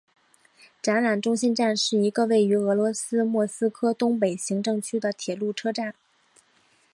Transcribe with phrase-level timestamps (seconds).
[0.81, 5.93] 展览中心站是一个位于俄罗斯莫斯科东北行政区的铁路车站。